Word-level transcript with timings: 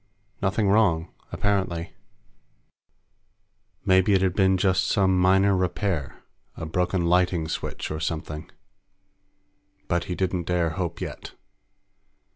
Nothing 0.41 0.67
wrong, 0.67 1.13
apparently. 1.31 1.93
Maybe 3.85 4.13
it 4.13 4.23
had 4.23 4.33
just 4.33 4.35
been 4.35 4.73
some 4.93 5.19
minor 5.21 5.55
repair 5.55 6.23
a 6.57 6.65
broken 6.65 7.05
lighting 7.05 7.47
switch 7.47 7.91
or 7.91 7.99
something. 7.99 8.49
But 9.87 10.05
he 10.05 10.15
didn't 10.15 10.47
dare 10.47 10.71
hope 10.71 11.01
yet. 11.01 11.33